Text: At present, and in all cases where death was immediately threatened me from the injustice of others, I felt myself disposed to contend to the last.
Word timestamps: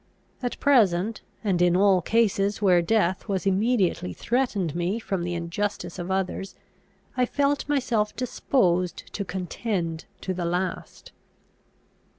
At 0.41 0.59
present, 0.59 1.21
and 1.43 1.61
in 1.61 1.75
all 1.77 2.01
cases 2.01 2.59
where 2.59 2.81
death 2.81 3.27
was 3.27 3.45
immediately 3.45 4.13
threatened 4.13 4.73
me 4.75 4.97
from 4.97 5.21
the 5.21 5.35
injustice 5.35 5.99
of 5.99 6.09
others, 6.09 6.55
I 7.15 7.27
felt 7.27 7.69
myself 7.69 8.15
disposed 8.15 9.13
to 9.13 9.23
contend 9.23 10.05
to 10.21 10.33
the 10.33 10.45
last. 10.45 11.11